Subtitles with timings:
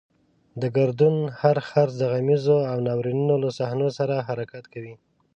[0.61, 4.95] د ګردون هر څرخ د غمیزو او ناورینونو له صحنو سره حرکت کوي.